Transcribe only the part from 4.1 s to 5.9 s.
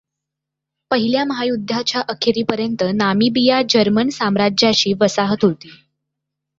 साम्राज्याची वसाहत होती.